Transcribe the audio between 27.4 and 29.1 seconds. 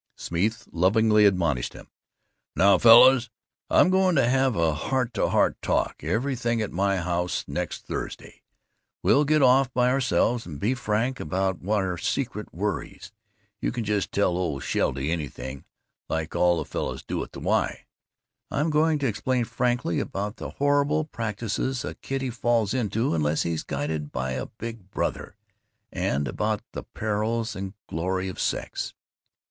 and glory of Sex."